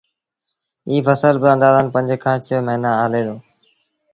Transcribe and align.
ايٚ 0.89 1.03
ڦسل 1.05 1.35
با 1.41 1.49
آݩدآزن 1.53 1.87
پنج 1.93 2.09
کآݩ 2.23 2.41
ڇه 2.45 2.57
موهيݩآݩ 2.65 2.99
هلي 3.03 3.21
دو 3.27 3.35